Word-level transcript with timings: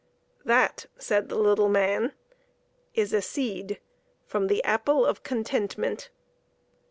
"That," 0.43 0.87
said 0.97 1.29
the 1.29 1.37
little 1.37 1.69
man, 1.69 2.13
"is 2.95 3.13
a 3.13 3.21
seed 3.21 3.79
from 4.25 4.47
the 4.47 4.63
apple 4.63 5.05
of 5.05 5.21
contentment. 5.21 6.09